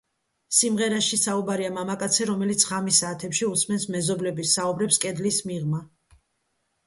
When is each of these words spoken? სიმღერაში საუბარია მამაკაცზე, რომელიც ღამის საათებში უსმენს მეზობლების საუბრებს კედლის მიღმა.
სიმღერაში 0.59 1.17
საუბარია 1.23 1.73
მამაკაცზე, 1.75 2.25
რომელიც 2.29 2.65
ღამის 2.69 3.01
საათებში 3.03 3.47
უსმენს 3.49 3.85
მეზობლების 3.97 4.55
საუბრებს 4.59 4.99
კედლის 5.05 5.41
მიღმა. 5.51 5.83